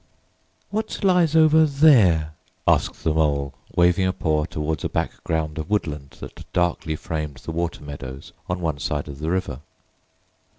[0.71, 2.33] "What lies over there?"
[2.67, 7.51] asked the Mole, waving a paw towards a background of woodland that darkly framed the
[7.51, 9.59] water meadows on one side of the river.